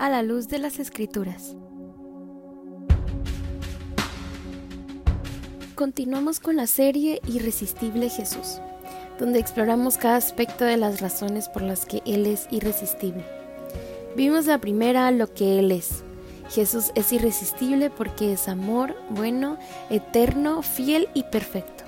[0.00, 1.54] a la luz de las escrituras.
[5.74, 8.60] Continuamos con la serie Irresistible Jesús,
[9.18, 13.26] donde exploramos cada aspecto de las razones por las que Él es irresistible.
[14.16, 16.02] Vimos la primera, lo que Él es.
[16.48, 19.58] Jesús es irresistible porque es amor, bueno,
[19.90, 21.84] eterno, fiel y perfecto.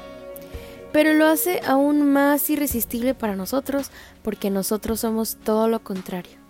[0.92, 3.90] Pero lo hace aún más irresistible para nosotros
[4.22, 6.41] porque nosotros somos todo lo contrario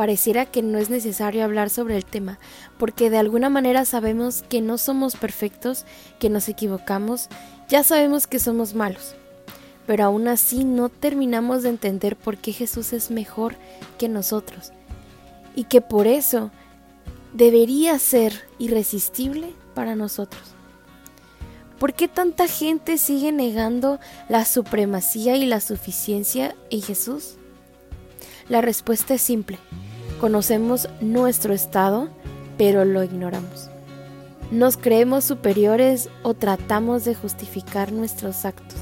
[0.00, 2.38] pareciera que no es necesario hablar sobre el tema,
[2.78, 5.84] porque de alguna manera sabemos que no somos perfectos,
[6.18, 7.28] que nos equivocamos,
[7.68, 9.14] ya sabemos que somos malos.
[9.86, 13.56] Pero aún así no terminamos de entender por qué Jesús es mejor
[13.98, 14.72] que nosotros
[15.54, 16.50] y que por eso
[17.34, 20.54] debería ser irresistible para nosotros.
[21.78, 27.34] ¿Por qué tanta gente sigue negando la supremacía y la suficiencia en Jesús?
[28.48, 29.58] La respuesta es simple.
[30.20, 32.10] Conocemos nuestro estado,
[32.58, 33.70] pero lo ignoramos.
[34.50, 38.76] Nos creemos superiores o tratamos de justificar nuestros actos.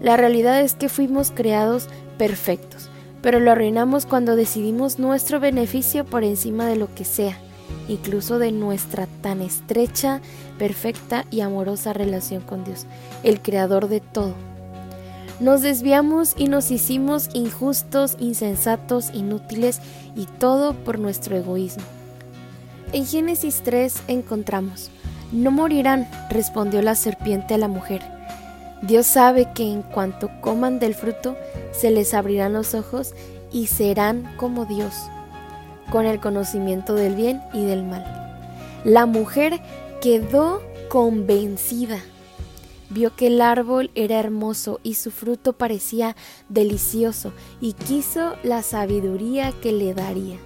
[0.00, 2.88] La realidad es que fuimos creados perfectos,
[3.22, 7.36] pero lo arruinamos cuando decidimos nuestro beneficio por encima de lo que sea,
[7.88, 10.20] incluso de nuestra tan estrecha,
[10.60, 12.86] perfecta y amorosa relación con Dios,
[13.24, 14.34] el creador de todo.
[15.38, 19.80] Nos desviamos y nos hicimos injustos, insensatos, inútiles
[20.14, 21.84] y todo por nuestro egoísmo.
[22.92, 24.90] En Génesis 3 encontramos,
[25.32, 28.00] No morirán, respondió la serpiente a la mujer.
[28.80, 31.36] Dios sabe que en cuanto coman del fruto,
[31.70, 33.12] se les abrirán los ojos
[33.52, 34.94] y serán como Dios,
[35.90, 38.04] con el conocimiento del bien y del mal.
[38.84, 39.60] La mujer
[40.00, 41.98] quedó convencida
[42.90, 46.16] Vio que el árbol era hermoso y su fruto parecía
[46.48, 50.38] delicioso y quiso la sabiduría que le daría.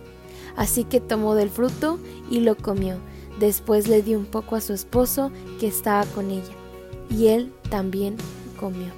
[0.57, 1.99] Así que tomó del fruto
[2.31, 2.97] y lo comió.
[3.39, 6.55] Después le dio un poco a su esposo que estaba con ella
[7.11, 8.17] y él también
[8.59, 8.89] comió.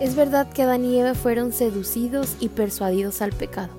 [0.00, 3.72] Es verdad que Adán y Eva fueron seducidos y persuadidos al pecado,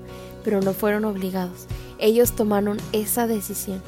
[0.44, 1.66] pero no fueron obligados.
[1.98, 3.82] Ellos tomaron esa decisión.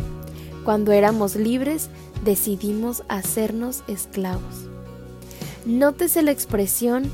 [0.64, 1.90] Cuando éramos libres,
[2.24, 4.68] decidimos hacernos esclavos.
[5.66, 7.10] Nótese la expresión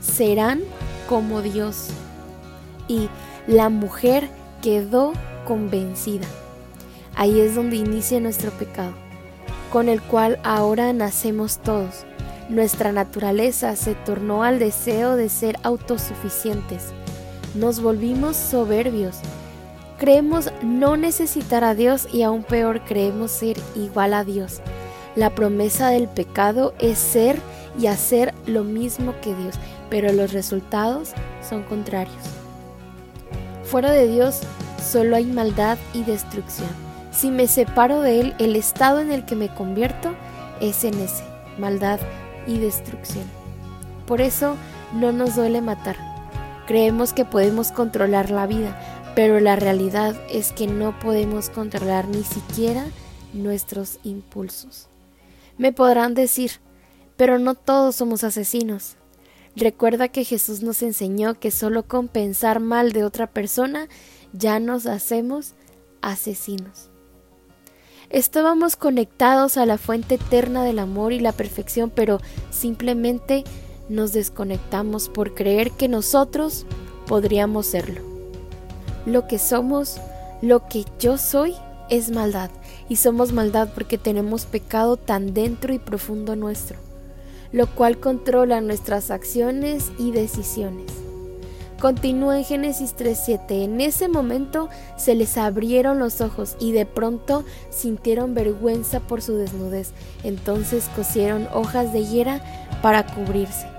[0.00, 0.62] serán
[1.08, 1.88] como Dios.
[2.86, 3.08] Y
[3.46, 4.28] la mujer
[4.62, 5.12] quedó
[5.46, 6.26] convencida.
[7.14, 8.92] Ahí es donde inicia nuestro pecado,
[9.72, 12.04] con el cual ahora nacemos todos.
[12.48, 16.92] Nuestra naturaleza se tornó al deseo de ser autosuficientes.
[17.54, 19.16] Nos volvimos soberbios
[19.98, 24.60] Creemos no necesitar a Dios y aún peor creemos ser igual a Dios.
[25.16, 27.40] La promesa del pecado es ser
[27.80, 29.56] y hacer lo mismo que Dios,
[29.90, 31.14] pero los resultados
[31.48, 32.16] son contrarios.
[33.64, 34.40] Fuera de Dios
[34.80, 36.70] solo hay maldad y destrucción.
[37.10, 40.14] Si me separo de Él, el estado en el que me convierto
[40.60, 41.24] es en ese,
[41.58, 41.98] maldad
[42.46, 43.24] y destrucción.
[44.06, 44.54] Por eso
[44.94, 45.96] no nos duele matar.
[46.68, 48.78] Creemos que podemos controlar la vida,
[49.18, 52.86] pero la realidad es que no podemos controlar ni siquiera
[53.32, 54.86] nuestros impulsos.
[55.56, 56.52] Me podrán decir,
[57.16, 58.94] pero no todos somos asesinos.
[59.56, 63.88] Recuerda que Jesús nos enseñó que solo con pensar mal de otra persona
[64.32, 65.54] ya nos hacemos
[66.00, 66.88] asesinos.
[68.10, 73.42] Estábamos conectados a la fuente eterna del amor y la perfección, pero simplemente
[73.88, 76.66] nos desconectamos por creer que nosotros
[77.08, 78.07] podríamos serlo.
[79.08, 79.96] Lo que somos,
[80.42, 81.54] lo que yo soy,
[81.88, 82.50] es maldad.
[82.90, 86.76] Y somos maldad porque tenemos pecado tan dentro y profundo nuestro,
[87.50, 90.92] lo cual controla nuestras acciones y decisiones.
[91.80, 93.64] Continúa en Génesis 3:7.
[93.64, 94.68] En ese momento
[94.98, 99.92] se les abrieron los ojos y de pronto sintieron vergüenza por su desnudez.
[100.22, 102.42] Entonces cosieron hojas de higuera
[102.82, 103.77] para cubrirse.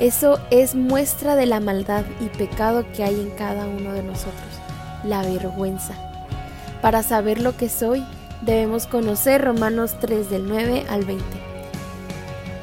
[0.00, 4.48] Eso es muestra de la maldad y pecado que hay en cada uno de nosotros,
[5.04, 5.92] la vergüenza.
[6.80, 8.02] Para saber lo que soy,
[8.40, 11.22] debemos conocer Romanos 3 del 9 al 20.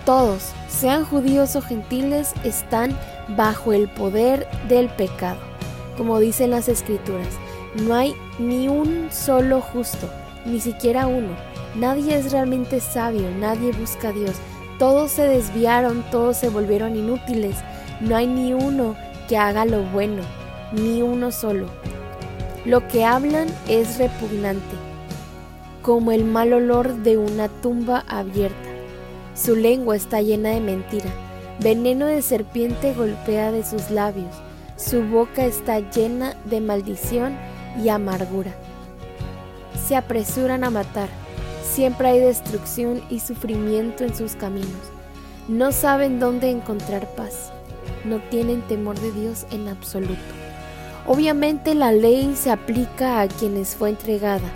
[0.04, 2.98] Todos, sean judíos o gentiles, están
[3.36, 5.38] bajo el poder del pecado.
[5.96, 7.28] Como dicen las escrituras,
[7.76, 10.10] no hay ni un solo justo,
[10.44, 11.36] ni siquiera uno.
[11.76, 14.38] Nadie es realmente sabio, nadie busca a Dios.
[14.80, 17.56] Todos se desviaron, todos se volvieron inútiles.
[18.00, 18.96] No hay ni uno
[19.28, 20.22] que haga lo bueno,
[20.72, 21.68] ni uno solo.
[22.64, 24.76] Lo que hablan es repugnante,
[25.82, 28.56] como el mal olor de una tumba abierta.
[29.34, 31.10] Su lengua está llena de mentira.
[31.60, 34.36] Veneno de serpiente golpea de sus labios.
[34.76, 37.36] su boca está llena de maldición
[37.84, 38.52] y amargura.
[39.88, 41.10] Se apresuran a matar,
[41.78, 44.72] siempre hay destrucción y sufrimiento en sus caminos.
[45.48, 47.52] No saben dónde encontrar paz,
[48.04, 50.18] no tienen temor de Dios en absoluto.
[51.06, 54.50] Obviamente la ley se aplica a quienes fue entregada,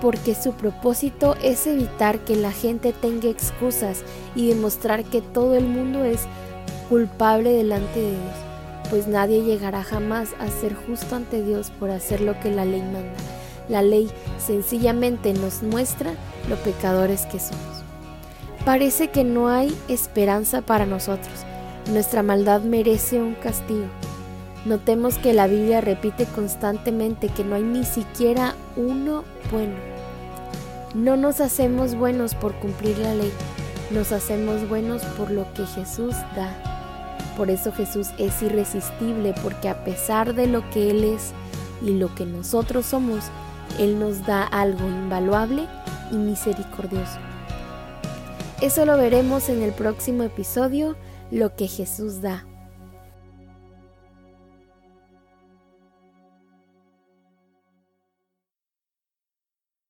[0.00, 4.04] porque su propósito es evitar que la gente tenga excusas
[4.36, 6.28] y demostrar que todo el mundo es
[6.88, 8.36] culpable delante de Dios,
[8.88, 12.82] pues nadie llegará jamás a ser justo ante Dios por hacer lo que la ley
[12.82, 13.35] manda.
[13.68, 16.12] La ley sencillamente nos muestra
[16.48, 17.84] lo pecadores que somos.
[18.64, 21.44] Parece que no hay esperanza para nosotros.
[21.92, 23.86] Nuestra maldad merece un castigo.
[24.64, 29.22] Notemos que la Biblia repite constantemente que no hay ni siquiera uno
[29.52, 29.76] bueno.
[30.94, 33.32] No nos hacemos buenos por cumplir la ley,
[33.90, 36.50] nos hacemos buenos por lo que Jesús da.
[37.36, 41.32] Por eso Jesús es irresistible, porque a pesar de lo que Él es
[41.82, 43.26] y lo que nosotros somos,
[43.78, 45.66] Él nos da algo invaluable
[46.10, 47.18] y misericordioso.
[48.60, 50.96] Eso lo veremos en el próximo episodio,
[51.30, 52.44] lo que Jesús da.